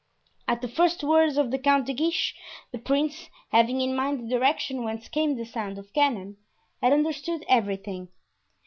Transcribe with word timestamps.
At 0.47 0.61
the 0.63 0.67
first 0.67 1.03
words 1.03 1.37
of 1.37 1.51
the 1.51 1.59
Count 1.59 1.85
de 1.85 1.93
Guiche, 1.93 2.33
the 2.71 2.79
prince, 2.79 3.29
having 3.51 3.81
in 3.81 3.95
mind 3.95 4.19
the 4.19 4.27
direction 4.35 4.83
whence 4.83 5.07
came 5.07 5.35
the 5.35 5.45
sound 5.45 5.77
of 5.77 5.93
cannon, 5.93 6.37
had 6.81 6.91
understood 6.91 7.45
everything. 7.47 8.07